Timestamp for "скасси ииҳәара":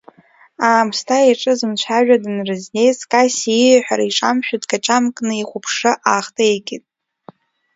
2.99-4.05